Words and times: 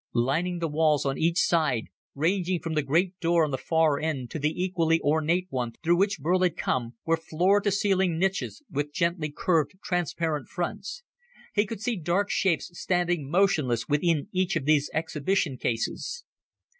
Lining 0.15 0.57
the 0.57 0.67
walls 0.67 1.05
on 1.05 1.19
each 1.19 1.37
side, 1.37 1.83
ranging 2.15 2.59
from 2.59 2.73
the 2.73 2.81
great 2.81 3.19
door 3.19 3.45
on 3.45 3.51
the 3.51 3.55
far 3.59 3.99
end 3.99 4.31
to 4.31 4.39
the 4.39 4.49
equally 4.63 4.99
ornate 5.01 5.45
one 5.51 5.73
through 5.83 5.97
which 5.97 6.17
Burl 6.19 6.39
had 6.39 6.57
come, 6.57 6.95
were 7.05 7.15
floor 7.15 7.61
to 7.61 7.69
ceiling 7.69 8.17
niches 8.17 8.63
with 8.67 8.93
gently 8.95 9.29
curved, 9.29 9.73
transparent 9.83 10.47
fronts. 10.47 11.03
He 11.53 11.67
could 11.67 11.81
see 11.83 11.97
dark 11.97 12.31
shapes 12.31 12.71
standing 12.79 13.29
motionless 13.29 13.87
within 13.87 14.27
each 14.31 14.55
of 14.55 14.65
these 14.65 14.89
exhibition 14.91 15.57
cases. 15.59 16.23